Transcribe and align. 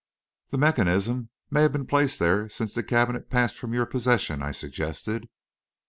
"The 0.49 0.57
mechanism 0.57 1.29
may 1.51 1.61
have 1.61 1.71
been 1.73 1.85
placed 1.85 2.17
there 2.17 2.49
since 2.49 2.73
the 2.73 2.81
cabinet 2.81 3.29
passed 3.29 3.59
from 3.59 3.71
your 3.71 3.85
possession," 3.85 4.41
I 4.41 4.49
suggested. 4.49 5.29